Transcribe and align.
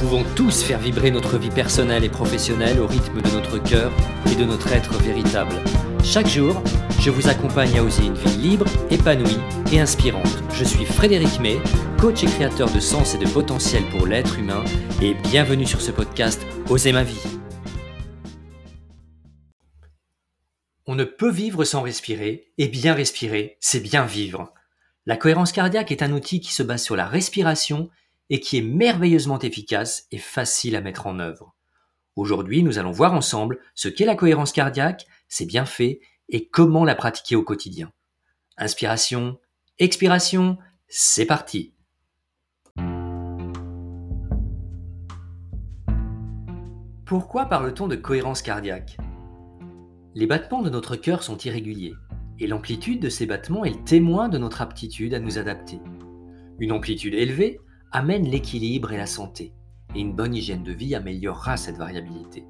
pouvons 0.00 0.24
tous 0.34 0.62
faire 0.62 0.78
vibrer 0.78 1.10
notre 1.10 1.36
vie 1.36 1.50
personnelle 1.50 2.04
et 2.04 2.08
professionnelle 2.08 2.80
au 2.80 2.86
rythme 2.86 3.20
de 3.20 3.30
notre 3.32 3.62
cœur 3.62 3.92
et 4.32 4.34
de 4.34 4.46
notre 4.46 4.72
être 4.72 4.94
véritable. 4.94 5.54
Chaque 6.02 6.26
jour, 6.26 6.62
je 7.00 7.10
vous 7.10 7.28
accompagne 7.28 7.78
à 7.78 7.82
oser 7.82 8.06
une 8.06 8.14
vie 8.14 8.38
libre, 8.38 8.64
épanouie 8.90 9.36
et 9.70 9.78
inspirante. 9.78 10.42
Je 10.54 10.64
suis 10.64 10.86
Frédéric 10.86 11.38
May, 11.40 11.58
coach 11.98 12.24
et 12.24 12.28
créateur 12.28 12.72
de 12.72 12.80
sens 12.80 13.14
et 13.14 13.18
de 13.18 13.28
potentiel 13.28 13.82
pour 13.90 14.06
l'être 14.06 14.38
humain, 14.38 14.64
et 15.02 15.12
bienvenue 15.12 15.66
sur 15.66 15.82
ce 15.82 15.90
podcast 15.90 16.46
Oser 16.70 16.92
ma 16.92 17.02
vie. 17.02 17.22
On 20.86 20.94
ne 20.94 21.04
peut 21.04 21.30
vivre 21.30 21.64
sans 21.64 21.82
respirer, 21.82 22.46
et 22.56 22.68
bien 22.68 22.94
respirer, 22.94 23.58
c'est 23.60 23.80
bien 23.80 24.06
vivre. 24.06 24.54
La 25.04 25.18
cohérence 25.18 25.52
cardiaque 25.52 25.92
est 25.92 26.02
un 26.02 26.12
outil 26.12 26.40
qui 26.40 26.54
se 26.54 26.62
base 26.62 26.82
sur 26.82 26.96
la 26.96 27.06
respiration 27.06 27.90
et 28.30 28.40
qui 28.40 28.56
est 28.56 28.62
merveilleusement 28.62 29.40
efficace 29.40 30.06
et 30.12 30.18
facile 30.18 30.76
à 30.76 30.80
mettre 30.80 31.06
en 31.06 31.18
œuvre. 31.18 31.54
Aujourd'hui, 32.16 32.62
nous 32.62 32.78
allons 32.78 32.92
voir 32.92 33.12
ensemble 33.12 33.58
ce 33.74 33.88
qu'est 33.88 34.04
la 34.04 34.14
cohérence 34.14 34.52
cardiaque, 34.52 35.06
ses 35.28 35.46
bienfaits 35.46 35.98
et 36.28 36.48
comment 36.48 36.84
la 36.84 36.94
pratiquer 36.94 37.34
au 37.34 37.42
quotidien. 37.42 37.92
Inspiration, 38.56 39.38
expiration, 39.78 40.58
c'est 40.86 41.26
parti. 41.26 41.74
Pourquoi 47.04 47.46
parle-t-on 47.46 47.88
de 47.88 47.96
cohérence 47.96 48.42
cardiaque? 48.42 48.96
Les 50.14 50.26
battements 50.26 50.62
de 50.62 50.70
notre 50.70 50.94
cœur 50.94 51.24
sont 51.24 51.38
irréguliers, 51.38 51.94
et 52.38 52.46
l'amplitude 52.46 53.00
de 53.00 53.08
ces 53.08 53.26
battements 53.26 53.64
est 53.64 53.76
le 53.76 53.84
témoin 53.84 54.28
de 54.28 54.38
notre 54.38 54.62
aptitude 54.62 55.14
à 55.14 55.18
nous 55.18 55.38
adapter. 55.38 55.80
Une 56.60 56.70
amplitude 56.70 57.14
élevée 57.14 57.58
amène 57.92 58.28
l'équilibre 58.28 58.92
et 58.92 58.96
la 58.96 59.06
santé, 59.06 59.52
et 59.94 60.00
une 60.00 60.14
bonne 60.14 60.34
hygiène 60.34 60.62
de 60.62 60.72
vie 60.72 60.94
améliorera 60.94 61.56
cette 61.56 61.76
variabilité. 61.76 62.44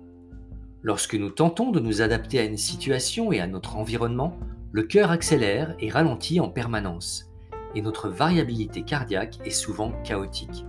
Lorsque 0.83 1.15
nous 1.15 1.31
tentons 1.31 1.71
de 1.71 1.81
nous 1.81 2.03
adapter 2.03 2.39
à 2.39 2.45
une 2.45 2.59
situation 2.59 3.33
et 3.33 3.41
à 3.41 3.47
notre 3.47 3.77
environnement, 3.77 4.37
le 4.73 4.83
cœur 4.83 5.11
accélère 5.11 5.75
et 5.81 5.89
ralentit 5.89 6.41
en 6.41 6.49
permanence, 6.49 7.31
et 7.75 7.81
notre 7.81 8.09
variabilité 8.09 8.83
cardiaque 8.83 9.39
est 9.45 9.51
souvent 9.51 9.93
chaotique. 10.05 10.67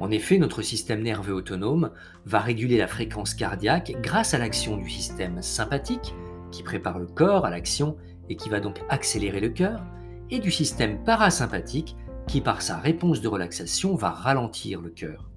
En 0.00 0.10
effet, 0.10 0.38
notre 0.38 0.62
système 0.62 1.02
nerveux 1.02 1.34
autonome 1.34 1.90
va 2.24 2.40
réguler 2.40 2.78
la 2.78 2.86
fréquence 2.86 3.34
cardiaque 3.34 3.96
grâce 4.00 4.34
à 4.34 4.38
l'action 4.38 4.76
du 4.76 4.88
système 4.88 5.40
sympathique, 5.42 6.14
qui 6.50 6.62
prépare 6.62 6.98
le 6.98 7.06
corps 7.06 7.44
à 7.44 7.50
l'action 7.50 7.96
et 8.28 8.36
qui 8.36 8.48
va 8.48 8.60
donc 8.60 8.80
accélérer 8.88 9.40
le 9.40 9.50
cœur, 9.50 9.84
et 10.30 10.40
du 10.40 10.50
système 10.50 11.02
parasympathique, 11.04 11.96
qui 12.28 12.42
par 12.42 12.60
sa 12.60 12.76
réponse 12.76 13.22
de 13.22 13.28
relaxation 13.28 13.96
va 13.96 14.10
ralentir 14.10 14.82
le 14.82 14.90
cœur. 14.90 15.30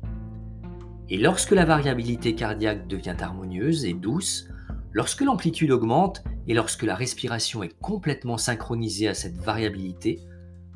Et 1.10 1.18
lorsque 1.18 1.52
la 1.52 1.66
variabilité 1.66 2.36
cardiaque 2.36 2.88
devient 2.88 3.16
harmonieuse 3.20 3.86
et 3.86 3.94
douce, 3.94 4.50
lorsque 4.92 5.22
l'amplitude 5.22 5.72
augmente 5.72 6.22
et 6.48 6.54
lorsque 6.54 6.84
la 6.84 6.96
respiration 6.96 7.64
est 7.64 7.80
complètement 7.80 8.38
synchronisée 8.38 9.08
à 9.08 9.14
cette 9.14 9.38
variabilité, 9.38 10.20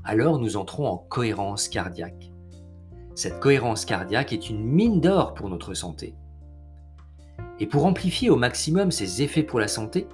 alors 0.05 0.39
nous 0.39 0.55
entrons 0.55 0.87
en 0.87 0.97
cohérence 0.97 1.67
cardiaque. 1.67 2.31
Cette 3.13 3.39
cohérence 3.39 3.85
cardiaque 3.85 4.31
est 4.31 4.49
une 4.49 4.63
mine 4.63 5.01
d'or 5.01 5.33
pour 5.33 5.49
notre 5.49 5.73
santé. 5.73 6.15
Et 7.59 7.65
pour 7.65 7.85
amplifier 7.85 8.29
au 8.29 8.35
maximum 8.37 8.91
ses 8.91 9.21
effets 9.21 9.43
pour 9.43 9.59
la 9.59 9.67
santé, 9.67 10.07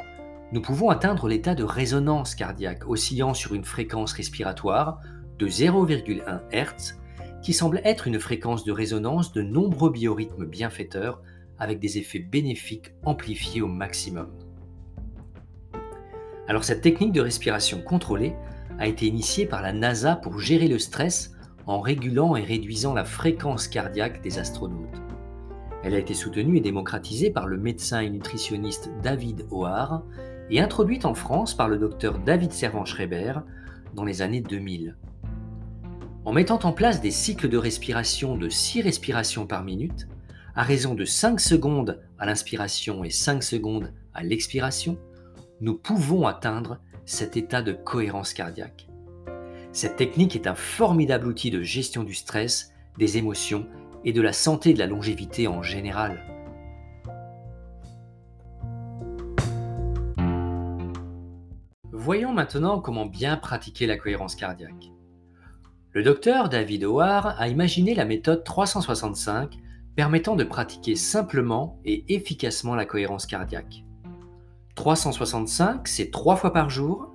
nous 0.52 0.62
pouvons 0.62 0.90
atteindre 0.90 1.28
l'état 1.28 1.56
de 1.56 1.64
résonance 1.64 2.36
cardiaque 2.36 2.88
oscillant 2.88 3.34
sur 3.34 3.54
une 3.54 3.64
fréquence 3.64 4.14
respiratoire 4.14 5.00
de 5.42 5.47
0,1 5.47 6.39
Hz, 6.53 7.00
qui 7.42 7.52
semble 7.52 7.81
être 7.84 8.06
une 8.06 8.20
fréquence 8.20 8.64
de 8.64 8.72
résonance 8.72 9.34
de 9.34 9.42
nombreux 9.42 9.89
biorhythmes 9.89 10.45
bienfaiteurs 10.45 11.20
avec 11.58 11.80
des 11.80 11.97
effets 11.97 12.20
bénéfiques 12.20 12.94
amplifiés 13.03 13.63
au 13.63 13.68
maximum. 13.68 14.30
Alors 16.47 16.63
cette 16.63 16.81
technique 16.81 17.12
de 17.12 17.22
respiration 17.22 17.81
contrôlée 17.81 18.35
a 18.78 18.85
été 18.85 19.07
initiée 19.07 19.47
par 19.47 19.63
la 19.63 19.74
NASA 19.74 20.16
pour 20.16 20.40
gérer 20.40 20.68
le 20.68 20.78
stress 20.78 21.34
en 21.66 21.80
régulant 21.80 22.35
et 22.35 22.44
réduisant 22.44 22.94
la 22.94 23.06
fréquence 23.06 23.68
cardiaque 23.68 24.22
des 24.22 24.38
astronautes. 24.38 25.01
Elle 25.84 25.96
a 25.96 26.00
été 26.00 26.13
soutenue 26.13 26.57
et 26.57 26.62
démocratisée 26.62 27.31
par 27.31 27.47
le 27.47 27.57
médecin 27.57 28.01
et 28.01 28.12
nutritionniste 28.12 28.91
David 29.01 29.47
O'Hare 29.50 30.03
et 30.51 30.59
introduite 30.59 31.06
en 31.06 31.16
France 31.16 31.57
par 31.57 31.68
le 31.68 31.80
docteur 31.80 32.19
David 32.19 32.51
Servan-Schreiber 32.51 33.40
dans 33.96 34.06
les 34.06 34.22
années 34.22 34.41
2000. 34.41 34.96
En 36.24 36.34
mettant 36.34 36.59
en 36.59 36.72
place 36.72 37.02
des 37.02 37.09
cycles 37.09 37.50
de 37.50 37.58
respiration 37.58 38.38
de 38.38 38.48
6 38.48 38.84
respirations 38.84 39.48
par 39.48 39.64
minute, 39.64 40.08
à 40.56 40.62
raison 40.62 40.94
de 40.94 41.04
5 41.04 41.40
secondes 41.40 42.00
à 42.20 42.28
l'inspiration 42.28 43.04
et 43.04 43.09
5 43.09 43.42
secondes 43.42 43.92
à 44.14 44.22
l'expiration, 44.22 45.00
nous 45.62 45.74
pouvons 45.74 46.28
atteindre 46.28 46.80
cet 47.06 47.38
état 47.38 47.64
de 47.64 47.74
cohérence 47.74 48.36
cardiaque. 48.36 48.88
Cette 49.72 49.96
technique 49.96 50.36
est 50.36 50.46
un 50.46 50.54
formidable 50.54 51.26
outil 51.26 51.50
de 51.50 51.64
gestion 51.64 52.04
du 52.04 52.14
stress, 52.14 52.72
des 53.00 53.18
émotions 53.18 53.66
et 54.06 54.14
de 54.14 54.22
la 54.22 54.34
santé 54.34 54.70
et 54.70 54.74
de 54.76 54.80
la 54.80 54.88
longévité 54.88 55.48
en 55.48 55.64
général. 55.64 56.24
Voyons 61.92 62.31
maintenant 62.31 62.80
comment 62.80 63.08
bien 63.08 63.38
pratiquer 63.38 63.88
la 63.88 63.98
cohérence 63.98 64.36
cardiaque. 64.36 64.91
Le 65.94 66.03
docteur 66.03 66.47
David 66.47 66.85
O'Hare 66.85 67.35
a 67.38 67.50
imaginé 67.50 67.94
la 67.94 68.06
méthode 68.06 68.46
365 68.46 69.57
permettant 69.97 70.38
de 70.38 70.46
pratiquer 70.46 70.96
simplement 70.96 71.81
et 71.84 72.16
efficacement 72.16 72.75
la 72.75 72.85
cohérence 72.85 73.25
cardiaque. 73.25 73.84
365, 74.75 75.90
c'est 75.90 76.09
3 76.09 76.38
fois 76.38 76.53
par 76.53 76.69
jour, 76.69 77.12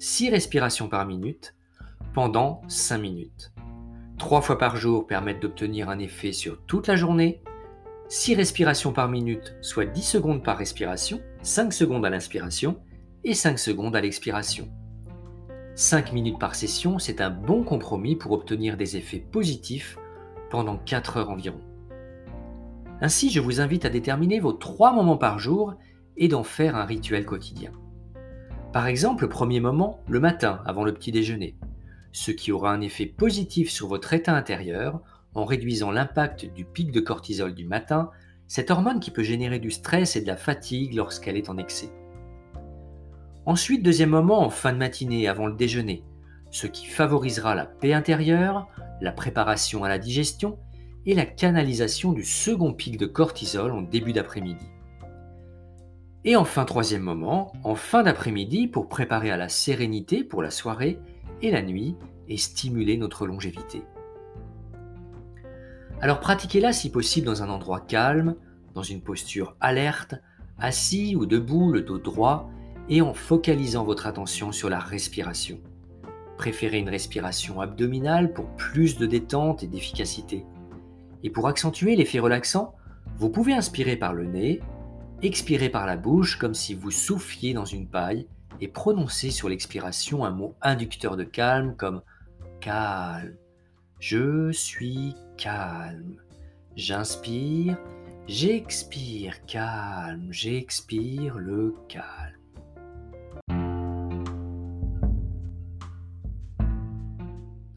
6 0.00 0.30
respirations 0.30 0.88
par 0.88 1.06
minute, 1.06 1.54
pendant 2.14 2.62
5 2.66 2.98
minutes. 2.98 3.52
3 4.18 4.40
fois 4.40 4.58
par 4.58 4.74
jour 4.74 5.06
permettent 5.06 5.40
d'obtenir 5.40 5.88
un 5.88 6.00
effet 6.00 6.32
sur 6.32 6.60
toute 6.66 6.88
la 6.88 6.96
journée, 6.96 7.40
6 8.08 8.34
respirations 8.34 8.92
par 8.92 9.08
minute, 9.08 9.54
soit 9.60 9.86
10 9.86 10.02
secondes 10.02 10.42
par 10.42 10.58
respiration, 10.58 11.20
5 11.42 11.72
secondes 11.72 12.04
à 12.04 12.10
l'inspiration 12.10 12.80
et 13.22 13.34
5 13.34 13.56
secondes 13.56 13.94
à 13.94 14.00
l'expiration. 14.00 14.68
5 15.76 16.14
minutes 16.14 16.38
par 16.38 16.54
session, 16.54 16.98
c'est 16.98 17.20
un 17.20 17.28
bon 17.28 17.62
compromis 17.62 18.16
pour 18.16 18.32
obtenir 18.32 18.78
des 18.78 18.96
effets 18.96 19.18
positifs 19.18 19.98
pendant 20.48 20.78
4 20.78 21.18
heures 21.18 21.28
environ. 21.28 21.60
Ainsi, 23.02 23.28
je 23.28 23.40
vous 23.40 23.60
invite 23.60 23.84
à 23.84 23.90
déterminer 23.90 24.40
vos 24.40 24.54
3 24.54 24.94
moments 24.94 25.18
par 25.18 25.38
jour 25.38 25.74
et 26.16 26.28
d'en 26.28 26.44
faire 26.44 26.76
un 26.76 26.86
rituel 26.86 27.26
quotidien. 27.26 27.72
Par 28.72 28.86
exemple, 28.86 29.24
le 29.24 29.28
premier 29.28 29.60
moment, 29.60 30.00
le 30.08 30.18
matin, 30.18 30.62
avant 30.64 30.82
le 30.82 30.94
petit 30.94 31.12
déjeuner, 31.12 31.58
ce 32.10 32.30
qui 32.30 32.52
aura 32.52 32.72
un 32.72 32.80
effet 32.80 33.04
positif 33.04 33.68
sur 33.70 33.86
votre 33.86 34.14
état 34.14 34.34
intérieur 34.34 35.02
en 35.34 35.44
réduisant 35.44 35.90
l'impact 35.90 36.46
du 36.54 36.64
pic 36.64 36.90
de 36.90 37.00
cortisol 37.00 37.54
du 37.54 37.66
matin, 37.66 38.10
cette 38.48 38.70
hormone 38.70 38.98
qui 39.00 39.10
peut 39.10 39.22
générer 39.22 39.58
du 39.58 39.70
stress 39.70 40.16
et 40.16 40.22
de 40.22 40.26
la 40.26 40.38
fatigue 40.38 40.94
lorsqu'elle 40.94 41.36
est 41.36 41.50
en 41.50 41.58
excès. 41.58 41.90
Ensuite, 43.46 43.84
deuxième 43.84 44.10
moment 44.10 44.42
en 44.42 44.50
fin 44.50 44.72
de 44.72 44.78
matinée 44.78 45.28
avant 45.28 45.46
le 45.46 45.54
déjeuner, 45.54 46.02
ce 46.50 46.66
qui 46.66 46.86
favorisera 46.86 47.54
la 47.54 47.64
paix 47.64 47.92
intérieure, 47.92 48.66
la 49.00 49.12
préparation 49.12 49.84
à 49.84 49.88
la 49.88 49.98
digestion 49.98 50.58
et 51.06 51.14
la 51.14 51.26
canalisation 51.26 52.12
du 52.12 52.24
second 52.24 52.72
pic 52.72 52.98
de 52.98 53.06
cortisol 53.06 53.70
en 53.70 53.82
début 53.82 54.12
d'après-midi. 54.12 54.66
Et 56.24 56.34
enfin, 56.34 56.64
troisième 56.64 57.02
moment, 57.02 57.52
en 57.62 57.76
fin 57.76 58.02
d'après-midi 58.02 58.66
pour 58.66 58.88
préparer 58.88 59.30
à 59.30 59.36
la 59.36 59.48
sérénité 59.48 60.24
pour 60.24 60.42
la 60.42 60.50
soirée 60.50 60.98
et 61.40 61.52
la 61.52 61.62
nuit 61.62 61.94
et 62.26 62.38
stimuler 62.38 62.96
notre 62.96 63.28
longévité. 63.28 63.84
Alors 66.00 66.18
pratiquez-la 66.18 66.72
si 66.72 66.90
possible 66.90 67.26
dans 67.26 67.44
un 67.44 67.48
endroit 67.48 67.80
calme, 67.80 68.34
dans 68.74 68.82
une 68.82 69.02
posture 69.02 69.54
alerte, 69.60 70.16
assis 70.58 71.14
ou 71.14 71.26
debout, 71.26 71.70
le 71.70 71.82
dos 71.82 71.98
droit, 71.98 72.50
et 72.88 73.02
en 73.02 73.14
focalisant 73.14 73.84
votre 73.84 74.06
attention 74.06 74.52
sur 74.52 74.68
la 74.68 74.78
respiration. 74.78 75.58
Préférez 76.36 76.78
une 76.78 76.88
respiration 76.88 77.60
abdominale 77.60 78.32
pour 78.32 78.46
plus 78.56 78.98
de 78.98 79.06
détente 79.06 79.62
et 79.62 79.66
d'efficacité. 79.66 80.44
Et 81.22 81.30
pour 81.30 81.48
accentuer 81.48 81.96
l'effet 81.96 82.18
relaxant, 82.18 82.74
vous 83.18 83.30
pouvez 83.30 83.54
inspirer 83.54 83.96
par 83.96 84.12
le 84.12 84.26
nez, 84.26 84.60
expirer 85.22 85.70
par 85.70 85.86
la 85.86 85.96
bouche 85.96 86.38
comme 86.38 86.54
si 86.54 86.74
vous 86.74 86.90
souffliez 86.90 87.54
dans 87.54 87.64
une 87.64 87.88
paille 87.88 88.26
et 88.60 88.68
prononcer 88.68 89.30
sur 89.30 89.48
l'expiration 89.48 90.24
un 90.24 90.30
mot 90.30 90.54
inducteur 90.62 91.16
de 91.16 91.24
calme 91.24 91.74
comme 91.76 92.02
calme. 92.60 93.34
Je 93.98 94.52
suis 94.52 95.14
calme. 95.36 96.16
J'inspire, 96.76 97.78
j'expire 98.28 99.46
calme, 99.46 100.28
j'expire 100.30 101.38
le 101.38 101.74
calme. 101.88 102.25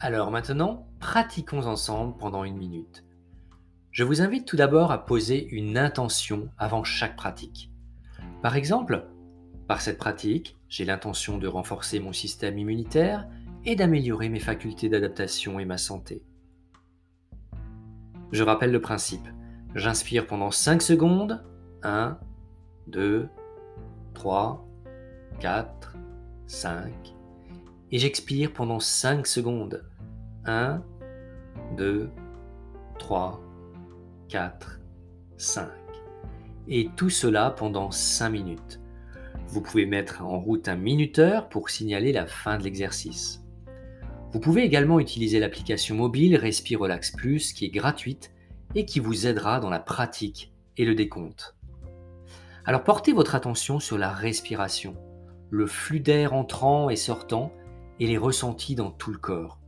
Alors 0.02 0.30
maintenant, 0.30 0.86
pratiquons 0.98 1.66
ensemble 1.66 2.16
pendant 2.16 2.44
une 2.44 2.56
minute. 2.56 3.04
Je 3.90 4.02
vous 4.02 4.22
invite 4.22 4.46
tout 4.46 4.56
d'abord 4.56 4.92
à 4.92 5.04
poser 5.04 5.46
une 5.48 5.76
intention 5.76 6.48
avant 6.56 6.84
chaque 6.84 7.16
pratique. 7.16 7.70
Par 8.40 8.56
exemple, 8.56 9.06
par 9.68 9.82
cette 9.82 9.98
pratique, 9.98 10.56
j'ai 10.70 10.86
l'intention 10.86 11.36
de 11.36 11.46
renforcer 11.46 12.00
mon 12.00 12.14
système 12.14 12.56
immunitaire 12.56 13.28
et 13.66 13.76
d'améliorer 13.76 14.30
mes 14.30 14.40
facultés 14.40 14.88
d'adaptation 14.88 15.60
et 15.60 15.66
ma 15.66 15.76
santé. 15.76 16.22
Je 18.32 18.42
rappelle 18.42 18.72
le 18.72 18.80
principe. 18.80 19.28
J'inspire 19.74 20.26
pendant 20.26 20.50
5 20.50 20.80
secondes. 20.80 21.44
1, 21.82 22.18
2, 22.86 23.28
3, 24.14 24.66
4, 25.40 25.96
5. 26.46 26.90
Et 27.92 27.98
j'expire 27.98 28.54
pendant 28.54 28.80
5 28.80 29.26
secondes. 29.26 29.89
1, 30.46 30.82
2, 31.76 32.10
3, 32.98 33.40
4, 34.28 34.80
5. 35.36 35.68
Et 36.68 36.88
tout 36.96 37.10
cela 37.10 37.50
pendant 37.50 37.90
5 37.90 38.30
minutes. 38.30 38.80
Vous 39.48 39.60
pouvez 39.60 39.86
mettre 39.86 40.22
en 40.22 40.38
route 40.38 40.68
un 40.68 40.76
minuteur 40.76 41.48
pour 41.48 41.70
signaler 41.70 42.12
la 42.12 42.26
fin 42.26 42.56
de 42.56 42.62
l'exercice. 42.62 43.42
Vous 44.32 44.40
pouvez 44.40 44.62
également 44.62 45.00
utiliser 45.00 45.40
l'application 45.40 45.96
mobile 45.96 46.36
Respire 46.36 46.80
Relax 46.80 47.10
Plus 47.10 47.52
qui 47.52 47.64
est 47.64 47.70
gratuite 47.70 48.32
et 48.74 48.84
qui 48.84 49.00
vous 49.00 49.26
aidera 49.26 49.60
dans 49.60 49.70
la 49.70 49.80
pratique 49.80 50.54
et 50.76 50.84
le 50.84 50.94
décompte. 50.94 51.56
Alors 52.64 52.84
portez 52.84 53.12
votre 53.12 53.34
attention 53.34 53.80
sur 53.80 53.98
la 53.98 54.10
respiration, 54.10 54.96
le 55.50 55.66
flux 55.66 56.00
d'air 56.00 56.32
entrant 56.32 56.88
et 56.88 56.96
sortant 56.96 57.52
et 57.98 58.06
les 58.06 58.18
ressentis 58.18 58.76
dans 58.76 58.90
tout 58.90 59.10
le 59.10 59.18
corps. 59.18 59.59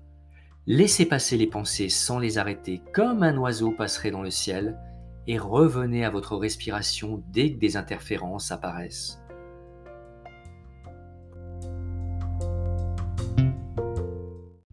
Laissez 0.66 1.06
passer 1.06 1.36
les 1.36 1.48
pensées 1.48 1.88
sans 1.88 2.20
les 2.20 2.38
arrêter 2.38 2.82
comme 2.92 3.24
un 3.24 3.36
oiseau 3.36 3.72
passerait 3.72 4.12
dans 4.12 4.22
le 4.22 4.30
ciel 4.30 4.78
et 5.26 5.36
revenez 5.36 6.04
à 6.04 6.10
votre 6.10 6.36
respiration 6.36 7.20
dès 7.32 7.52
que 7.52 7.58
des 7.58 7.76
interférences 7.76 8.52
apparaissent. 8.52 9.20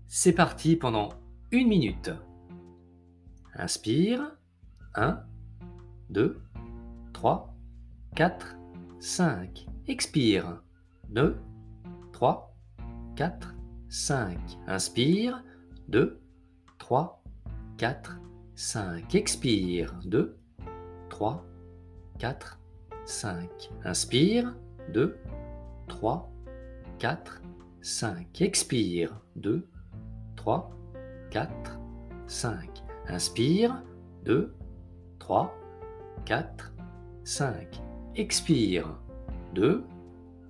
C'est 0.07 0.33
parti 0.33 0.75
pendant 0.75 1.09
une 1.51 1.67
minute. 1.67 2.11
Inspire. 3.55 4.21
1, 4.93 5.23
2, 6.09 6.41
3, 7.13 7.55
4, 8.15 8.57
5. 8.99 9.65
Expire. 9.87 10.61
2, 11.09 11.39
3, 12.11 12.55
4, 13.15 13.55
5. 13.87 14.37
Inspire. 14.67 15.43
2, 15.91 16.19
3, 16.77 17.19
4, 17.77 18.19
5. 18.55 19.11
Expire. 19.13 19.87
2, 20.05 20.35
3, 21.09 21.41
4, 22.19 22.59
5. 23.07 23.69
Inspire. 23.85 24.53
2, 24.93 25.15
3, 25.87 25.97
4, 25.99 26.29
5. 26.99 27.41
Expire. 28.39 29.09
2, 29.35 29.63
3, 30.35 30.69
4, 31.29 31.49
5. 32.19 32.73
Inspire. 33.09 33.73
2, 34.25 34.53
3, 35.17 35.51
4, 37.23 37.33
5. 37.33 37.81
Expire. 38.15 38.85
2, 39.55 39.83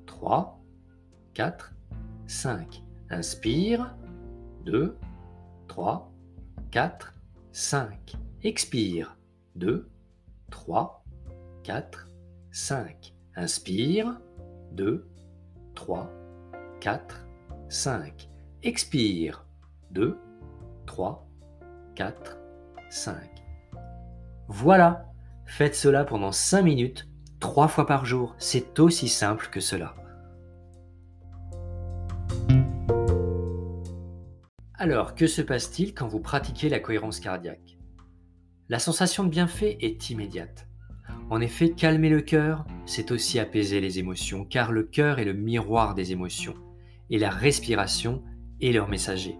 3, 0.06 0.60
4, 1.34 1.64
5. 2.28 2.84
Inspire. 3.10 3.96
2, 4.66 4.96
3, 4.96 5.09
4, 6.72 7.14
5. 7.52 8.18
Expire. 8.44 9.18
2, 9.56 9.90
3, 10.52 11.04
4, 11.64 12.08
5. 12.52 13.14
Inspire. 13.36 14.20
2, 14.74 15.08
3, 15.76 16.12
4, 16.82 17.26
5. 17.70 18.30
Expire. 18.64 19.46
2, 19.92 20.18
3, 20.86 21.28
4, 21.96 22.38
5. 22.90 23.14
Voilà, 24.48 25.06
faites 25.46 25.76
cela 25.76 26.04
pendant 26.04 26.32
5 26.32 26.64
minutes, 26.64 27.08
3 27.40 27.68
fois 27.68 27.86
par 27.86 28.06
jour. 28.06 28.36
C'est 28.38 28.80
aussi 28.80 29.08
simple 29.08 29.48
que 29.52 29.60
cela. 29.60 29.96
Alors, 34.82 35.14
que 35.14 35.28
se 35.28 35.42
passe-t-il 35.42 35.94
quand 35.94 36.08
vous 36.08 36.22
pratiquez 36.22 36.70
la 36.70 36.80
cohérence 36.80 37.20
cardiaque? 37.20 37.78
La 38.70 38.80
sensation 38.80 39.26
de 39.26 39.30
bienfait 39.30 39.78
est 39.82 40.10
immédiate. 40.10 40.70
En 41.30 41.42
effet, 41.42 41.72
calmer 41.72 42.10
le 42.10 42.22
cœur, 42.22 42.66
c'est 42.86 43.12
aussi 43.12 43.40
apaiser 43.40 43.82
les 43.82 44.00
émotions, 44.00 44.46
car 44.46 44.72
le 44.72 44.84
cœur 44.84 45.20
est 45.20 45.26
le 45.26 45.34
miroir 45.34 45.96
des 45.96 46.14
émotions, 46.14 46.56
et 47.10 47.20
la 47.20 47.30
respiration 47.30 48.24
est 48.62 48.72
leur 48.72 48.88
messager. 48.88 49.38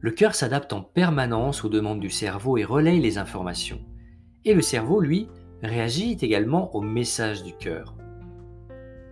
Le 0.00 0.10
cœur 0.12 0.34
s'adapte 0.34 0.72
en 0.72 0.80
permanence 0.80 1.62
aux 1.62 1.68
demandes 1.68 2.00
du 2.00 2.08
cerveau 2.08 2.56
et 2.56 2.64
relaye 2.64 3.00
les 3.00 3.18
informations. 3.18 3.84
Et 4.46 4.54
le 4.54 4.62
cerveau, 4.62 4.98
lui, 4.98 5.28
réagit 5.62 6.16
également 6.22 6.74
aux 6.74 6.80
messages 6.80 7.42
du 7.42 7.52
cœur. 7.52 7.94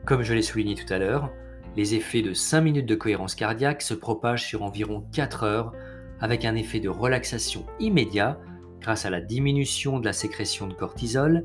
Comme 0.07 0.23
je 0.23 0.33
l'ai 0.33 0.41
souligné 0.41 0.75
tout 0.75 0.91
à 0.91 0.99
l'heure, 0.99 1.31
les 1.77 1.95
effets 1.95 2.23
de 2.23 2.33
5 2.33 2.61
minutes 2.61 2.87
de 2.87 2.95
cohérence 2.95 3.35
cardiaque 3.35 3.83
se 3.83 3.95
propagent 3.95 4.47
sur 4.47 4.63
environ 4.63 5.05
4 5.13 5.43
heures 5.43 5.73
avec 6.21 6.45
un 6.45 6.55
effet 6.55 6.81
de 6.81 6.89
relaxation 6.89 7.67
immédiat 7.81 8.39
grâce 8.81 9.07
à 9.07 9.11
la 9.11 9.21
diminution 9.21 9.99
de 9.99 10.05
la 10.05 10.13
sécrétion 10.13 10.67
de 10.67 10.75
cortisol 10.75 11.45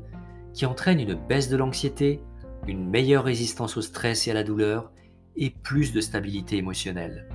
qui 0.52 0.66
entraîne 0.66 1.00
une 1.00 1.14
baisse 1.14 1.48
de 1.48 1.56
l'anxiété, 1.56 2.20
une 2.66 2.88
meilleure 2.88 3.24
résistance 3.24 3.76
au 3.76 3.82
stress 3.82 4.28
et 4.28 4.30
à 4.30 4.34
la 4.34 4.44
douleur 4.44 4.92
et 5.36 5.50
plus 5.50 5.92
de 5.92 6.00
stabilité 6.00 6.56
émotionnelle. 6.56 7.28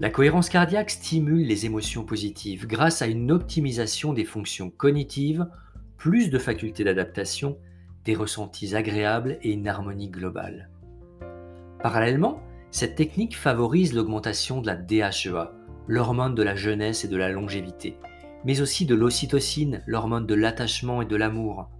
La 0.00 0.10
cohérence 0.10 0.48
cardiaque 0.48 0.90
stimule 0.90 1.46
les 1.46 1.64
émotions 1.64 2.04
positives 2.04 2.66
grâce 2.66 3.02
à 3.02 3.06
une 3.06 3.30
optimisation 3.30 4.12
des 4.12 4.24
fonctions 4.24 4.70
cognitives, 4.70 5.46
plus 5.96 6.28
de 6.30 6.38
facultés 6.38 6.82
d'adaptation, 6.82 7.56
des 8.04 8.16
ressentis 8.16 8.74
agréables 8.74 9.38
et 9.42 9.52
une 9.52 9.68
harmonie 9.68 10.10
globale. 10.10 10.71
Parallèlement, 11.82 12.40
cette 12.70 12.94
technique 12.94 13.36
favorise 13.36 13.92
l'augmentation 13.92 14.60
de 14.60 14.68
la 14.68 14.76
DHEA, 14.76 15.52
l'hormone 15.88 16.36
de 16.36 16.42
la 16.44 16.54
jeunesse 16.54 17.04
et 17.04 17.08
de 17.08 17.16
la 17.16 17.28
longévité, 17.28 17.96
mais 18.44 18.60
aussi 18.60 18.86
de 18.86 18.94
l'ocytocine, 18.94 19.82
l'hormone 19.86 20.26
de 20.26 20.34
l'attachement 20.34 21.02
et 21.02 21.06
de 21.06 21.16
l'amour. 21.16 21.70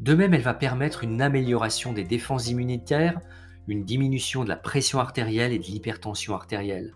De 0.00 0.14
même, 0.14 0.32
elle 0.32 0.40
va 0.40 0.54
permettre 0.54 1.04
une 1.04 1.20
amélioration 1.20 1.92
des 1.92 2.04
défenses 2.04 2.48
immunitaires, 2.48 3.20
une 3.68 3.84
diminution 3.84 4.42
de 4.42 4.48
la 4.48 4.56
pression 4.56 5.00
artérielle 5.00 5.52
et 5.52 5.58
de 5.58 5.64
l'hypertension 5.64 6.34
artérielle. 6.34 6.94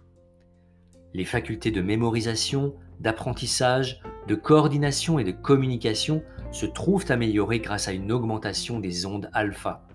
Les 1.12 1.27
facultés 1.27 1.71
de 1.71 1.83
mémorisation, 1.83 2.75
d'apprentissage, 3.00 4.00
de 4.27 4.35
coordination 4.35 5.19
et 5.19 5.25
de 5.25 5.33
communication 5.33 6.23
se 6.53 6.65
trouvent 6.65 7.11
améliorées 7.11 7.61
grâce 7.61 7.87
à 7.87 7.93
une 7.93 8.12
augmentation 8.12 8.81
des 8.81 9.05
ondes 9.05 9.29
alpha. 9.35 9.88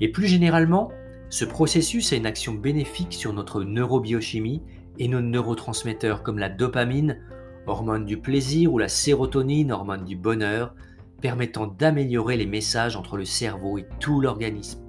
Et 0.00 0.08
plus 0.08 0.26
généralement, 0.26 0.90
ce 1.28 1.44
processus 1.44 2.12
a 2.12 2.16
une 2.16 2.26
action 2.26 2.54
bénéfique 2.54 3.12
sur 3.12 3.32
notre 3.32 3.62
neurobiochimie 3.62 4.62
et 4.98 5.08
nos 5.08 5.20
neurotransmetteurs 5.20 6.22
comme 6.22 6.38
la 6.38 6.48
dopamine, 6.48 7.20
hormone 7.66 8.04
du 8.04 8.18
plaisir, 8.18 8.72
ou 8.72 8.78
la 8.78 8.88
sérotonine, 8.88 9.72
hormone 9.72 10.04
du 10.04 10.16
bonheur, 10.16 10.74
permettant 11.20 11.66
d'améliorer 11.66 12.36
les 12.36 12.46
messages 12.46 12.96
entre 12.96 13.16
le 13.16 13.24
cerveau 13.24 13.78
et 13.78 13.86
tout 14.00 14.20
l'organisme. 14.20 14.80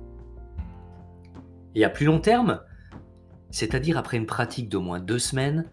Et 1.76 1.84
à 1.84 1.90
plus 1.90 2.06
long 2.06 2.20
terme, 2.20 2.62
c'est-à-dire 3.50 3.98
après 3.98 4.18
une 4.18 4.26
pratique 4.26 4.70
d'au 4.70 4.82
moins 4.82 5.00
deux 5.00 5.20
semaines, 5.20 5.70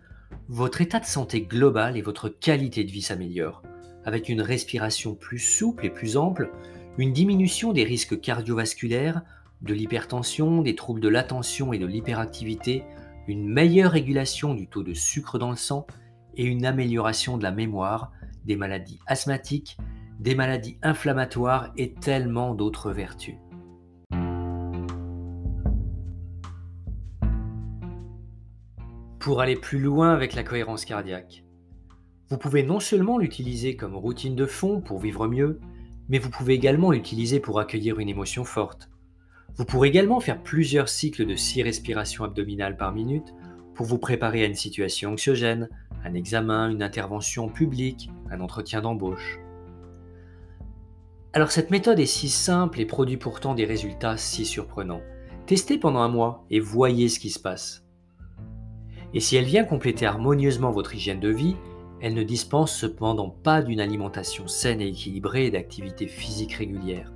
votre 0.49 0.80
état 0.80 1.00
de 1.00 1.04
santé 1.04 1.42
global 1.42 1.97
et 1.97 2.02
votre 2.02 2.28
qualité 2.28 2.85
de 2.85 2.90
vie 2.90 3.02
s'améliorent, 3.02 3.62
avec 4.04 4.28
une 4.28 4.40
respiration 4.42 5.14
plus 5.14 5.38
souple 5.38 5.87
et 5.87 5.90
plus 5.90 6.16
ample, 6.16 6.50
une 6.98 7.12
diminution 7.12 7.72
des 7.72 7.84
risques 7.84 8.20
cardiovasculaires, 8.20 9.22
de 9.62 9.72
l'hypertension, 9.72 10.62
des 10.62 10.74
troubles 10.74 11.00
de 11.00 11.08
l'attention 11.08 11.72
et 11.72 11.78
de 11.78 11.86
l'hyperactivité, 11.86 12.84
une 13.28 13.48
meilleure 13.48 13.92
régulation 13.92 14.52
du 14.52 14.66
taux 14.66 14.82
de 14.82 14.94
sucre 14.94 15.38
dans 15.38 15.50
le 15.50 15.56
sang 15.56 15.86
et 16.34 16.44
une 16.44 16.66
amélioration 16.66 17.38
de 17.38 17.44
la 17.44 17.52
mémoire, 17.52 18.12
des 18.44 18.56
maladies 18.56 18.98
asthmatiques, 19.06 19.78
des 20.18 20.34
maladies 20.34 20.76
inflammatoires 20.82 21.72
et 21.76 21.94
tellement 21.94 22.54
d'autres 22.54 22.90
vertus. 22.90 23.36
pour 29.18 29.42
aller 29.42 29.56
plus 29.56 29.78
loin 29.78 30.14
avec 30.14 30.34
la 30.34 30.42
cohérence 30.42 30.86
cardiaque. 30.86 31.44
Vous 32.30 32.38
pouvez 32.38 32.62
non 32.62 32.80
seulement 32.80 33.18
l'utiliser 33.18 33.76
comme 33.76 33.94
routine 33.94 34.34
de 34.34 34.46
fond 34.46 34.80
pour 34.80 35.00
vivre 35.00 35.26
mieux, 35.26 35.60
mais 36.08 36.18
vous 36.18 36.30
pouvez 36.30 36.54
également 36.54 36.90
l'utiliser 36.90 37.40
pour 37.40 37.60
accueillir 37.60 37.98
une 37.98 38.08
émotion 38.08 38.44
forte. 38.44 38.90
Vous 39.56 39.64
pourrez 39.64 39.88
également 39.88 40.20
faire 40.20 40.42
plusieurs 40.42 40.88
cycles 40.88 41.26
de 41.26 41.34
6 41.34 41.62
respirations 41.62 42.24
abdominales 42.24 42.76
par 42.76 42.92
minute 42.92 43.34
pour 43.74 43.86
vous 43.86 43.98
préparer 43.98 44.42
à 44.42 44.46
une 44.46 44.54
situation 44.54 45.12
anxiogène, 45.12 45.68
un 46.04 46.14
examen, 46.14 46.70
une 46.70 46.82
intervention 46.82 47.48
publique, 47.48 48.10
un 48.30 48.40
entretien 48.40 48.80
d'embauche. 48.80 49.38
Alors 51.32 51.50
cette 51.50 51.70
méthode 51.70 52.00
est 52.00 52.06
si 52.06 52.28
simple 52.28 52.80
et 52.80 52.86
produit 52.86 53.18
pourtant 53.18 53.54
des 53.54 53.64
résultats 53.64 54.16
si 54.16 54.44
surprenants. 54.44 55.02
Testez 55.46 55.78
pendant 55.78 56.00
un 56.00 56.08
mois 56.08 56.44
et 56.50 56.60
voyez 56.60 57.08
ce 57.08 57.20
qui 57.20 57.30
se 57.30 57.38
passe. 57.38 57.84
Et 59.14 59.20
si 59.20 59.36
elle 59.36 59.44
vient 59.44 59.64
compléter 59.64 60.06
harmonieusement 60.06 60.70
votre 60.70 60.94
hygiène 60.94 61.20
de 61.20 61.30
vie, 61.30 61.56
elle 62.00 62.14
ne 62.14 62.22
dispense 62.22 62.74
cependant 62.74 63.30
pas 63.30 63.62
d'une 63.62 63.80
alimentation 63.80 64.46
saine 64.46 64.80
et 64.80 64.88
équilibrée 64.88 65.46
et 65.46 65.50
d'activités 65.50 66.06
physiques 66.06 66.54
régulières. 66.54 67.12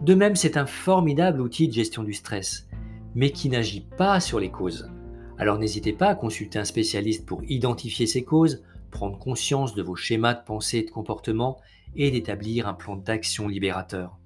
De 0.00 0.14
même, 0.14 0.36
c'est 0.36 0.56
un 0.56 0.66
formidable 0.66 1.40
outil 1.40 1.68
de 1.68 1.72
gestion 1.72 2.02
du 2.02 2.12
stress, 2.12 2.68
mais 3.14 3.30
qui 3.30 3.48
n'agit 3.48 3.86
pas 3.96 4.20
sur 4.20 4.40
les 4.40 4.50
causes. 4.50 4.90
Alors 5.38 5.58
n'hésitez 5.58 5.92
pas 5.92 6.08
à 6.08 6.14
consulter 6.14 6.58
un 6.58 6.64
spécialiste 6.64 7.26
pour 7.26 7.42
identifier 7.44 8.06
ces 8.06 8.24
causes, 8.24 8.62
prendre 8.90 9.18
conscience 9.18 9.74
de 9.74 9.82
vos 9.82 9.96
schémas 9.96 10.34
de 10.34 10.44
pensée 10.44 10.78
et 10.78 10.84
de 10.84 10.90
comportement 10.90 11.58
et 11.96 12.10
d'établir 12.10 12.68
un 12.68 12.74
plan 12.74 12.96
d'action 12.96 13.48
libérateur. 13.48 14.18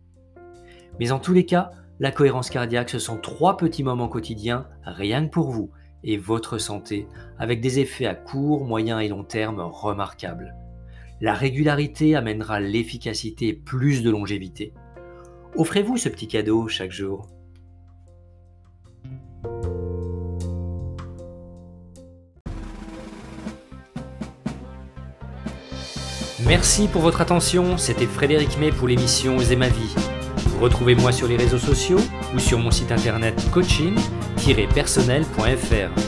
Mais 1.01 1.11
en 1.13 1.19
tous 1.19 1.33
les 1.33 1.47
cas, 1.47 1.71
la 2.01 2.13
cohérence 2.13 2.51
cardiaque, 2.51 2.91
ce 2.91 2.99
sont 2.99 3.19
trois 3.19 3.57
petits 3.57 3.83
moments 3.83 4.09
quotidiens, 4.09 4.67
rien 4.85 5.27
que 5.27 5.33
pour 5.33 5.51
vous 5.51 5.71
et 6.05 6.17
votre 6.17 6.59
santé, 6.59 7.07
avec 7.39 7.61
des 7.61 7.81
effets 7.81 8.07
à 8.07 8.15
court, 8.15 8.65
moyen 8.65 9.01
et 9.01 9.09
long 9.09 9.25
terme 9.25 9.61
remarquables. 9.61 10.55
La 11.21 11.35
régularité 11.35 12.15
amènera 12.15 12.61
l'efficacité 12.61 13.49
et 13.49 13.55
plus 13.55 14.03
de 14.03 14.11
longévité. 14.11 14.73
Offrez-vous 15.57 15.97
ce 15.97 16.09
petit 16.09 16.29
cadeau 16.29 16.69
chaque 16.69 16.93
jour. 16.93 17.29
Merci 26.47 26.89
pour 26.89 27.03
votre 27.03 27.21
attention, 27.21 27.77
c'était 27.77 28.07
Frédéric 28.07 28.59
May 28.59 28.71
pour 28.71 28.89
l'émission 28.89 29.37
Oser 29.37 29.57
ma 29.57 29.69
vie. 29.69 29.95
Retrouvez-moi 30.61 31.13
sur 31.13 31.29
les 31.29 31.37
réseaux 31.37 31.59
sociaux 31.59 32.01
ou 32.35 32.39
sur 32.39 32.59
mon 32.59 32.71
site 32.71 32.91
internet 32.91 33.45
coaching-personnel.fr. 34.49 36.01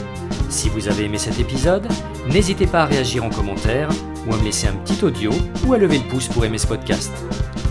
Si 0.49 0.69
vous 0.69 0.87
avez 0.87 1.05
aimé 1.05 1.17
cet 1.17 1.39
épisode, 1.39 1.87
n'hésitez 2.27 2.65
pas 2.65 2.83
à 2.83 2.85
réagir 2.85 3.23
en 3.23 3.29
commentaire 3.29 3.89
ou 4.27 4.33
à 4.33 4.37
me 4.37 4.43
laisser 4.43 4.67
un 4.67 4.73
petit 4.73 5.03
audio 5.03 5.31
ou 5.65 5.73
à 5.73 5.77
lever 5.77 5.99
le 5.99 6.07
pouce 6.09 6.27
pour 6.27 6.43
aimer 6.43 6.57
ce 6.57 6.67
podcast. 6.67 7.11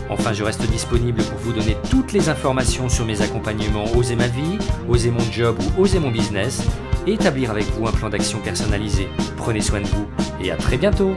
Enfin, 0.09 0.33
je 0.33 0.43
reste 0.43 0.63
disponible 0.71 1.23
pour 1.23 1.39
vous 1.39 1.53
donner 1.53 1.77
toutes 1.91 2.13
les 2.13 2.29
informations 2.29 2.89
sur 2.89 3.05
mes 3.05 3.21
accompagnements 3.23 3.85
Oser 3.97 4.17
ma 4.17 4.27
vie, 4.27 4.59
Oser 4.89 5.11
mon 5.11 5.31
job 5.33 5.57
ou 5.61 5.83
Oser 5.83 5.99
mon 5.99 6.11
business 6.11 6.63
et 7.07 7.15
établir 7.15 7.51
avec 7.51 7.65
vous 7.73 7.87
un 7.87 7.93
plan 7.93 8.09
d'action 8.09 8.39
personnalisé. 8.39 9.09
Prenez 9.37 9.61
soin 9.61 9.81
de 9.81 9.87
vous 9.87 10.07
et 10.43 10.51
à 10.51 10.57
très 10.57 10.77
bientôt 10.79 11.15